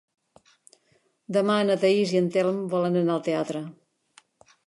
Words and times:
Demà 1.37 1.57
na 1.67 1.75
Thaís 1.83 2.15
i 2.15 2.19
en 2.21 2.31
Telm 2.37 2.63
volen 2.73 2.99
anar 3.03 3.17
al 3.19 3.23
teatre. 3.31 3.65